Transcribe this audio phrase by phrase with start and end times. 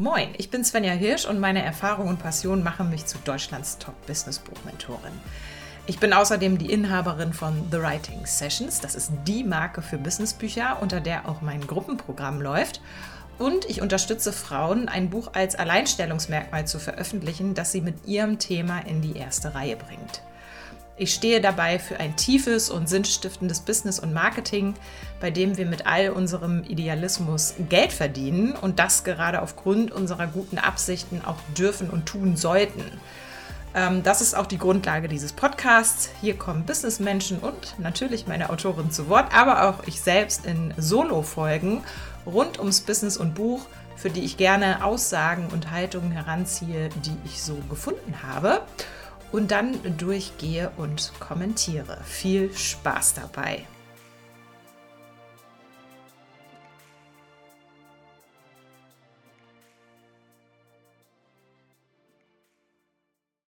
[0.00, 5.10] Moin, ich bin Svenja Hirsch und meine Erfahrung und Passion machen mich zu Deutschlands Top-Business-Buchmentorin.
[5.88, 8.80] Ich bin außerdem die Inhaberin von The Writing Sessions.
[8.80, 12.80] Das ist die Marke für Businessbücher, unter der auch mein Gruppenprogramm läuft.
[13.40, 18.78] Und ich unterstütze Frauen, ein Buch als Alleinstellungsmerkmal zu veröffentlichen, das sie mit ihrem Thema
[18.78, 20.22] in die erste Reihe bringt.
[21.00, 24.74] Ich stehe dabei für ein tiefes und sinnstiftendes Business und Marketing,
[25.20, 30.58] bei dem wir mit all unserem Idealismus Geld verdienen und das gerade aufgrund unserer guten
[30.58, 32.82] Absichten auch dürfen und tun sollten.
[33.76, 36.10] Ähm, das ist auch die Grundlage dieses Podcasts.
[36.20, 41.84] Hier kommen Businessmenschen und natürlich meine Autorin zu Wort, aber auch ich selbst in Solo-Folgen
[42.26, 47.40] rund ums Business und Buch, für die ich gerne Aussagen und Haltungen heranziehe, die ich
[47.40, 48.62] so gefunden habe
[49.32, 51.98] und dann durchgehe und kommentiere.
[52.04, 53.66] Viel Spaß dabei!